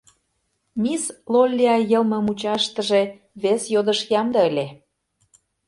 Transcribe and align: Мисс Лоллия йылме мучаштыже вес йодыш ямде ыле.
Мисс 0.81 1.03
Лоллия 1.33 1.77
йылме 1.91 2.19
мучаштыже 2.25 3.01
вес 3.41 3.61
йодыш 3.73 3.99
ямде 4.19 4.39
ыле. 4.49 4.67